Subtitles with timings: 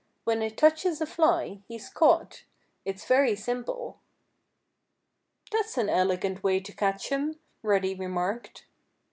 [0.23, 2.43] When it touches a fly, he's caught.
[2.85, 3.99] It's very simple."
[5.51, 8.65] "That's an elegant way to catch 'em," Reddy remarked.